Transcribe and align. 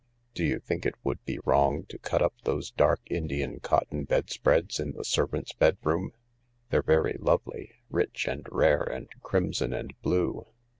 Do 0.33 0.43
you 0.43 0.57
think 0.57 0.83
it 0.87 0.95
would 1.03 1.23
be 1.25 1.37
wrong 1.45 1.83
to 1.89 1.99
cut 1.99 2.23
up 2.23 2.33
those 2.43 2.71
dark 2.71 3.01
Indian 3.05 3.59
cotton 3.59 4.03
bedspreads 4.05 4.79
in 4.79 4.93
the 4.93 5.05
servant's 5.05 5.53
bedroom? 5.53 6.13
They're 6.71 6.81
very 6.81 7.17
lovely 7.19 7.73
—rich 7.87 8.27
and 8.27 8.47
rare 8.51 8.81
and 8.81 9.09
crimson 9.21 9.73
and 9.73 9.93
blue. 10.01 10.47